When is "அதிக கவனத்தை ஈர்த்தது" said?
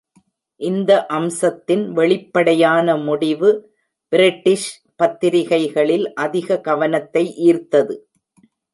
6.15-7.95